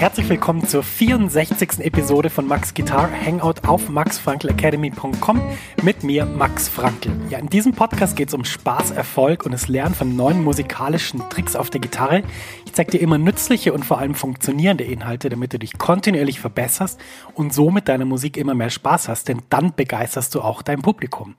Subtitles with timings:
[0.00, 1.80] Herzlich willkommen zur 64.
[1.80, 5.42] Episode von Max Guitar Hangout auf maxfrankelacademy.com
[5.82, 7.12] mit mir, Max Frankl.
[7.28, 11.20] Ja, in diesem Podcast geht es um Spaß, Erfolg und das Lernen von neuen musikalischen
[11.28, 12.22] Tricks auf der Gitarre.
[12.64, 16.98] Ich zeige dir immer nützliche und vor allem funktionierende Inhalte, damit du dich kontinuierlich verbesserst
[17.34, 20.80] und so mit deiner Musik immer mehr Spaß hast, denn dann begeisterst du auch dein
[20.80, 21.34] Publikum.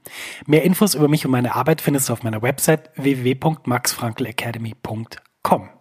[0.46, 5.80] Mehr Infos über mich und meine Arbeit findest du auf meiner Website www.maxfrankelacademy.com.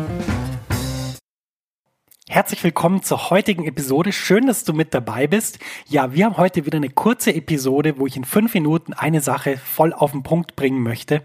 [2.31, 4.13] Herzlich willkommen zur heutigen Episode.
[4.13, 5.59] Schön, dass du mit dabei bist.
[5.89, 9.57] Ja, wir haben heute wieder eine kurze Episode, wo ich in fünf Minuten eine Sache
[9.57, 11.23] voll auf den Punkt bringen möchte.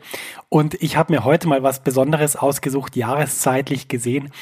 [0.48, 4.32] Und ich habe mir heute mal was Besonderes ausgesucht, jahreszeitlich gesehen.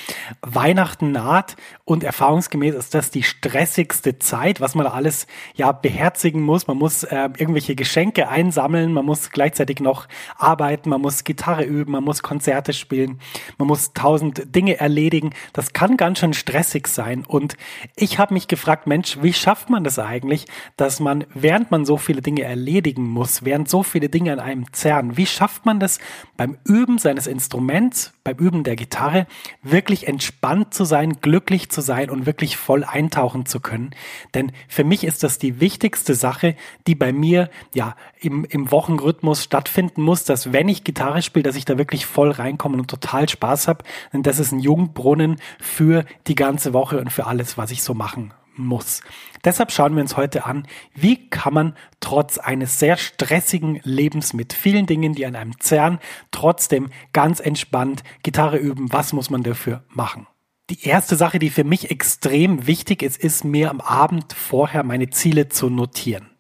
[0.40, 6.66] Weihnachten naht und erfahrungsgemäß ist das die stressigste Zeit, was man alles ja beherzigen muss.
[6.66, 10.08] Man muss äh, irgendwelche Geschenke einsammeln, man muss gleichzeitig noch
[10.38, 13.20] arbeiten, man muss Gitarre üben, man muss Konzerte spielen,
[13.58, 15.34] man muss tausend Dinge erledigen.
[15.52, 17.24] Das kann ganz schön stressig stressig sein.
[17.26, 17.56] Und
[17.96, 21.96] ich habe mich gefragt, Mensch, wie schafft man das eigentlich, dass man, während man so
[21.96, 25.98] viele Dinge erledigen muss, während so viele Dinge an einem zerren, wie schafft man das
[26.36, 29.26] beim Üben seines Instruments, beim Üben der Gitarre,
[29.62, 33.90] wirklich entspannt zu sein, glücklich zu sein und wirklich voll eintauchen zu können?
[34.34, 36.54] Denn für mich ist das die wichtigste Sache,
[36.86, 41.56] die bei mir ja im, im Wochenrhythmus stattfinden muss, dass wenn ich Gitarre spiele, dass
[41.56, 43.84] ich da wirklich voll reinkomme und total Spaß habe.
[44.12, 47.94] Denn das ist ein Jungbrunnen für die ganze Woche und für alles, was ich so
[47.94, 49.00] machen muss.
[49.44, 54.52] Deshalb schauen wir uns heute an, wie kann man trotz eines sehr stressigen Lebens mit
[54.52, 55.98] vielen Dingen, die an einem zerren,
[56.30, 58.92] trotzdem ganz entspannt Gitarre üben.
[58.92, 60.26] Was muss man dafür machen?
[60.70, 65.10] Die erste Sache, die für mich extrem wichtig ist, ist mir am Abend vorher meine
[65.10, 66.30] Ziele zu notieren.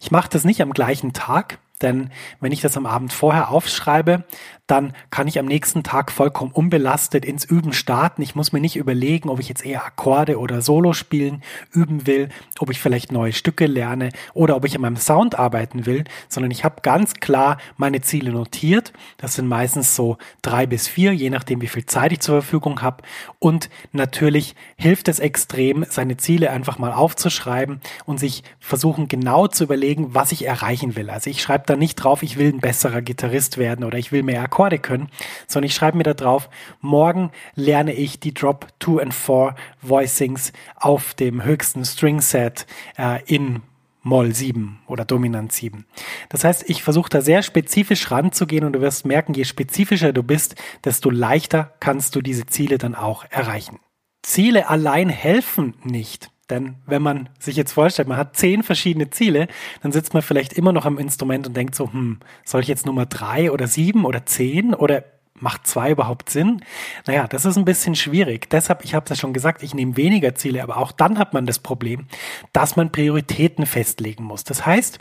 [0.00, 4.24] Ich mache das nicht am gleichen Tag, denn wenn ich das am Abend vorher aufschreibe,
[4.70, 8.22] dann kann ich am nächsten Tag vollkommen unbelastet ins Üben starten.
[8.22, 11.42] Ich muss mir nicht überlegen, ob ich jetzt eher Akkorde oder Solo spielen
[11.72, 12.28] üben will,
[12.60, 16.52] ob ich vielleicht neue Stücke lerne oder ob ich an meinem Sound arbeiten will, sondern
[16.52, 18.92] ich habe ganz klar meine Ziele notiert.
[19.18, 22.80] Das sind meistens so drei bis vier, je nachdem, wie viel Zeit ich zur Verfügung
[22.80, 23.02] habe.
[23.40, 29.64] Und natürlich hilft es extrem, seine Ziele einfach mal aufzuschreiben und sich versuchen genau zu
[29.64, 31.10] überlegen, was ich erreichen will.
[31.10, 34.22] Also ich schreibe da nicht drauf, ich will ein besserer Gitarrist werden oder ich will
[34.22, 35.08] mehr Akkorde Akkorde können,
[35.46, 36.50] sondern ich schreibe mir da drauf,
[36.80, 42.66] morgen lerne ich die Drop 2 and 4 Voicings auf dem höchsten String Set
[42.98, 43.62] äh, in
[44.02, 45.86] Moll 7 oder Dominant 7.
[46.28, 50.22] Das heißt, ich versuche da sehr spezifisch ranzugehen und du wirst merken, je spezifischer du
[50.22, 53.78] bist, desto leichter kannst du diese Ziele dann auch erreichen.
[54.22, 56.30] Ziele allein helfen nicht.
[56.50, 59.48] Denn wenn man sich jetzt vorstellt, man hat zehn verschiedene Ziele,
[59.82, 62.86] dann sitzt man vielleicht immer noch am Instrument und denkt so, hm, soll ich jetzt
[62.86, 65.04] Nummer drei oder sieben oder zehn oder
[65.34, 66.62] macht zwei überhaupt Sinn?
[67.06, 68.50] Naja, das ist ein bisschen schwierig.
[68.50, 71.32] Deshalb, ich habe es ja schon gesagt, ich nehme weniger Ziele, aber auch dann hat
[71.32, 72.06] man das Problem,
[72.52, 74.44] dass man Prioritäten festlegen muss.
[74.44, 74.98] Das heißt,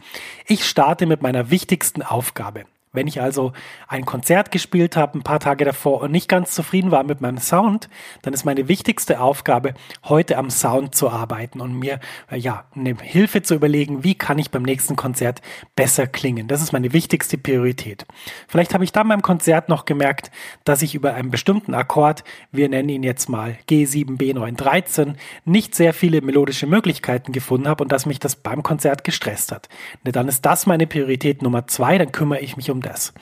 [0.48, 2.66] ich starte mit meiner wichtigsten Aufgabe.
[2.92, 3.54] Wenn ich also
[3.88, 7.38] ein Konzert gespielt habe, ein paar Tage davor und nicht ganz zufrieden war mit meinem
[7.38, 7.88] Sound,
[8.24, 9.76] dann ist meine wichtigste Aufgabe,
[10.06, 12.00] heute am Sound zu arbeiten und mir
[12.32, 15.44] äh, ja eine Hilfe zu überlegen, wie kann ich beim nächsten Konzert
[15.76, 16.48] besser klingen.
[16.48, 18.08] Das ist meine wichtigste Priorität.
[18.48, 20.32] Vielleicht habe ich dann beim Konzert noch gemerkt,
[20.64, 25.16] dass ich über einen bestimmten Akkord, wir nennen ihn jetzt mal G7, B9, 13,
[25.46, 29.70] nicht sehr viele melodische Möglichkeiten gefunden habe und dass mich das beim Konzert gestresst hat.
[30.04, 33.14] Dann ist das meine Priorität Nummer zwei, dann kümmere ich mich um um das.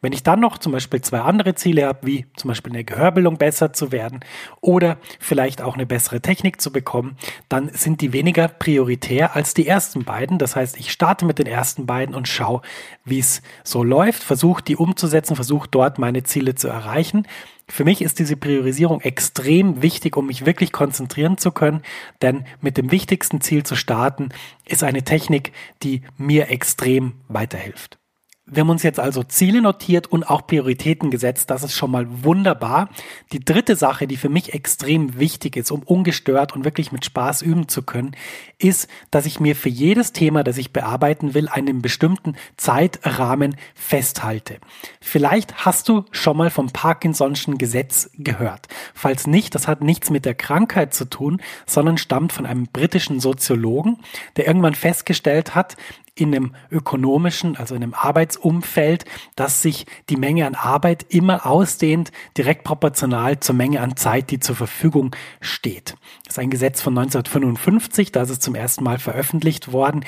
[0.00, 3.38] Wenn ich dann noch zum Beispiel zwei andere Ziele habe, wie zum Beispiel eine Gehörbildung
[3.38, 4.20] besser zu werden
[4.60, 7.16] oder vielleicht auch eine bessere Technik zu bekommen,
[7.48, 10.38] dann sind die weniger prioritär als die ersten beiden.
[10.38, 12.60] Das heißt, ich starte mit den ersten beiden und schaue,
[13.04, 17.26] wie es so läuft, versuche die umzusetzen, versuche dort meine Ziele zu erreichen.
[17.66, 21.80] Für mich ist diese Priorisierung extrem wichtig, um mich wirklich konzentrieren zu können,
[22.20, 24.30] denn mit dem wichtigsten Ziel zu starten
[24.66, 25.52] ist eine Technik,
[25.82, 27.98] die mir extrem weiterhilft.
[28.46, 31.48] Wir haben uns jetzt also Ziele notiert und auch Prioritäten gesetzt.
[31.48, 32.90] Das ist schon mal wunderbar.
[33.32, 37.40] Die dritte Sache, die für mich extrem wichtig ist, um ungestört und wirklich mit Spaß
[37.40, 38.14] üben zu können,
[38.58, 44.58] ist, dass ich mir für jedes Thema, das ich bearbeiten will, einen bestimmten Zeitrahmen festhalte.
[45.00, 48.68] Vielleicht hast du schon mal vom Parkinson'schen Gesetz gehört.
[48.92, 53.20] Falls nicht, das hat nichts mit der Krankheit zu tun, sondern stammt von einem britischen
[53.20, 54.00] Soziologen,
[54.36, 55.78] der irgendwann festgestellt hat,
[56.16, 62.12] in einem ökonomischen, also in einem Arbeitsumfeld, dass sich die Menge an Arbeit immer ausdehnt,
[62.36, 65.96] direkt proportional zur Menge an Zeit, die zur Verfügung steht.
[66.24, 70.04] Das ist ein Gesetz von 1955, da ist es zum ersten Mal veröffentlicht worden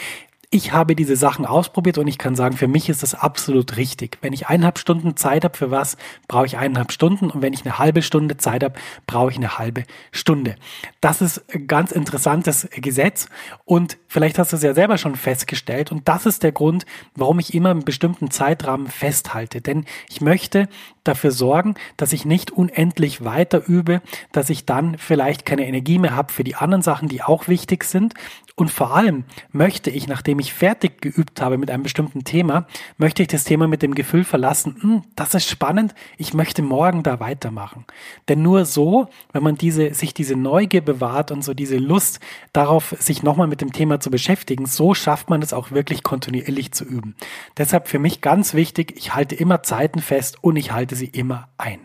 [0.50, 4.18] ich habe diese Sachen ausprobiert und ich kann sagen, für mich ist das absolut richtig.
[4.20, 5.96] Wenn ich eineinhalb Stunden Zeit habe für was,
[6.28, 8.74] brauche ich eineinhalb Stunden und wenn ich eine halbe Stunde Zeit habe,
[9.06, 10.56] brauche ich eine halbe Stunde.
[11.00, 13.28] Das ist ein ganz interessantes Gesetz
[13.64, 17.38] und vielleicht hast du es ja selber schon festgestellt und das ist der Grund, warum
[17.38, 19.60] ich immer einen bestimmten Zeitrahmen festhalte.
[19.60, 20.68] Denn ich möchte
[21.02, 24.00] dafür sorgen, dass ich nicht unendlich weiter übe,
[24.32, 27.84] dass ich dann vielleicht keine Energie mehr habe für die anderen Sachen, die auch wichtig
[27.84, 28.14] sind
[28.58, 32.66] und vor allem möchte ich, nachdem ich fertig geübt habe mit einem bestimmten Thema,
[32.96, 37.02] möchte ich das Thema mit dem Gefühl verlassen, hm, das ist spannend, ich möchte morgen
[37.02, 37.84] da weitermachen.
[38.28, 42.18] Denn nur so, wenn man diese, sich diese Neugier bewahrt und so diese Lust
[42.54, 46.72] darauf, sich nochmal mit dem Thema zu beschäftigen, so schafft man es auch wirklich kontinuierlich
[46.72, 47.14] zu üben.
[47.58, 51.50] Deshalb für mich ganz wichtig, ich halte immer Zeiten fest und ich halte sie immer
[51.58, 51.80] ein.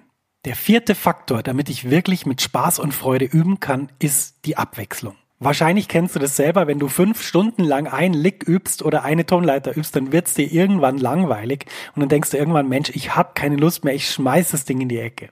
[0.46, 5.16] Der vierte Faktor, damit ich wirklich mit Spaß und Freude üben kann, ist die Abwechslung.
[5.44, 9.26] Wahrscheinlich kennst du das selber, wenn du fünf Stunden lang ein Lick übst oder eine
[9.26, 11.66] Tonleiter übst, dann wird's dir irgendwann langweilig
[11.96, 14.82] und dann denkst du irgendwann, Mensch, ich habe keine Lust mehr, ich schmeiß das Ding
[14.82, 15.30] in die Ecke.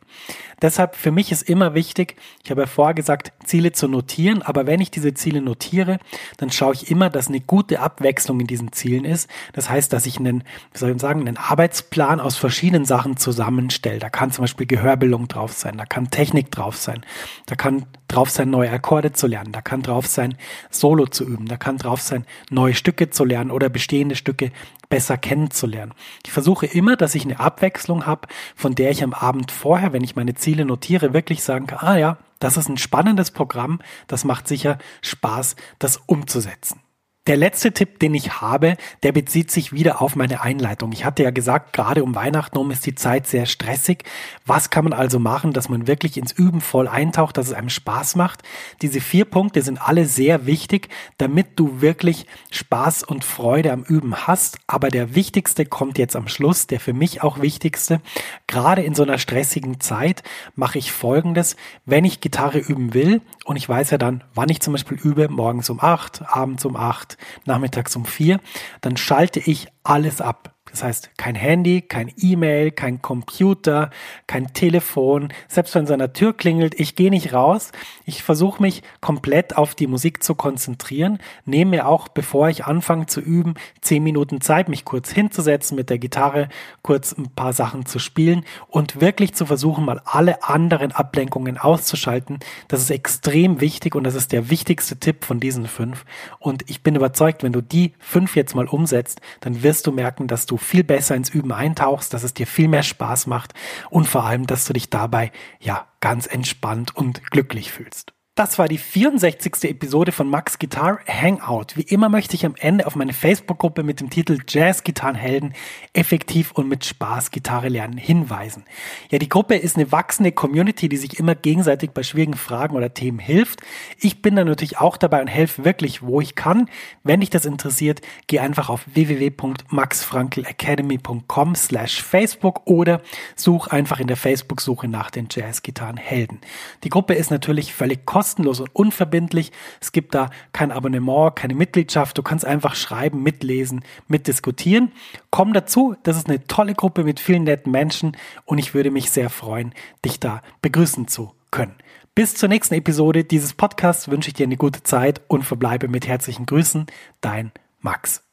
[0.64, 4.66] Deshalb für mich ist immer wichtig, ich habe ja vorher gesagt, Ziele zu notieren, aber
[4.66, 6.00] wenn ich diese Ziele notiere,
[6.38, 9.30] dann schaue ich immer, dass eine gute Abwechslung in diesen Zielen ist.
[9.54, 14.00] Das heißt, dass ich einen, wie soll ich sagen, einen Arbeitsplan aus verschiedenen Sachen zusammenstelle.
[14.00, 17.06] Da kann zum Beispiel Gehörbildung drauf sein, da kann Technik drauf sein,
[17.46, 20.36] da kann drauf sein, neue Akkorde zu lernen, da kann drauf sein,
[20.70, 24.52] Solo zu üben, da kann drauf sein, neue Stücke zu lernen oder bestehende Stücke
[24.90, 25.94] besser kennenzulernen.
[26.26, 30.04] Ich versuche immer, dass ich eine Abwechslung habe, von der ich am Abend vorher, wenn
[30.04, 34.26] ich meine Ziele notiere, wirklich sagen kann, ah ja, das ist ein spannendes Programm, das
[34.26, 36.82] macht sicher Spaß, das umzusetzen.
[37.28, 40.92] Der letzte Tipp, den ich habe, der bezieht sich wieder auf meine Einleitung.
[40.94, 44.04] Ich hatte ja gesagt, gerade um Weihnachten um ist die Zeit sehr stressig.
[44.48, 47.70] Was kann man also machen, dass man wirklich ins Üben voll eintaucht, dass es einem
[47.70, 48.42] Spaß macht?
[48.82, 50.90] Diese vier Punkte sind alle sehr wichtig,
[51.20, 54.58] damit du wirklich Spaß und Freude am Üben hast.
[54.66, 58.02] Aber der wichtigste kommt jetzt am Schluss, der für mich auch wichtigste.
[58.48, 60.24] Gerade in so einer stressigen Zeit
[60.56, 61.58] mache ich Folgendes.
[61.86, 65.30] Wenn ich Gitarre üben will und ich weiß ja dann, wann ich zum Beispiel übe,
[65.30, 67.09] morgens um acht, abends um acht,
[67.46, 68.40] nachmittags um vier,
[68.82, 70.56] dann schalte ich alles ab.
[70.72, 73.90] Das heißt, kein Handy, kein E-Mail, kein Computer,
[74.28, 75.34] kein Telefon.
[75.48, 77.72] Selbst wenn es an der Tür klingelt, ich gehe nicht raus.
[78.06, 81.20] Ich versuche mich komplett auf die Musik zu konzentrieren.
[81.46, 85.90] Nehme mir auch, bevor ich anfange zu üben, zehn Minuten Zeit, mich kurz hinzusetzen, mit
[85.90, 86.50] der Gitarre
[86.82, 92.40] kurz ein paar Sachen zu spielen und wirklich zu versuchen, mal alle anderen Ablenkungen auszuschalten.
[92.68, 96.06] Das ist extrem wichtig und das ist der wichtigste Tipp von diesen fünf.
[96.40, 100.28] Und ich bin überzeugt, wenn du die fünf jetzt mal umsetzt, dann wirst du merken,
[100.28, 103.54] dass du viel besser ins Üben eintauchst, dass es dir viel mehr Spaß macht
[103.90, 108.14] und vor allem, dass du dich dabei ja ganz entspannt und glücklich fühlst.
[108.40, 109.66] Das war die 64.
[109.66, 111.76] Episode von Max Guitar Hangout.
[111.76, 115.54] Wie immer möchte ich am Ende auf meine Facebook-Gruppe mit dem Titel Jazz Gitarrenhelden
[115.92, 118.64] effektiv und mit Spaß Gitarre lernen hinweisen.
[119.12, 122.94] Ja, die Gruppe ist eine wachsende Community, die sich immer gegenseitig bei schwierigen Fragen oder
[122.94, 123.60] Themen hilft.
[124.00, 126.70] Ich bin da natürlich auch dabei und helfe wirklich, wo ich kann.
[127.04, 133.02] Wenn dich das interessiert, geh einfach auf www.maxfrankelacademy.com slash Facebook oder
[133.36, 136.40] such einfach in der Facebook-Suche nach den Jazz-Gitarrenhelden.
[136.86, 139.52] Die Gruppe ist natürlich völlig kostenlos kostenlos und unverbindlich.
[139.82, 142.18] Es gibt da kein Abonnement, keine Mitgliedschaft.
[142.18, 144.92] Du kannst einfach schreiben, mitlesen, mitdiskutieren.
[145.32, 145.96] Komm dazu.
[146.04, 149.74] Das ist eine tolle Gruppe mit vielen netten Menschen und ich würde mich sehr freuen,
[150.06, 151.74] dich da begrüßen zu können.
[152.14, 156.08] Bis zur nächsten Episode dieses Podcasts wünsche ich dir eine gute Zeit und verbleibe mit
[156.08, 156.86] herzlichen Grüßen.
[157.22, 158.24] Dein Max.